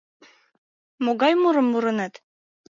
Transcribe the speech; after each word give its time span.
Могай 1.03 1.33
мурым 1.41 1.67
мурынет? 1.69 2.13